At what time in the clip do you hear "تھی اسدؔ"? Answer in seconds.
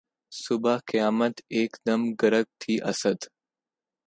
2.61-3.19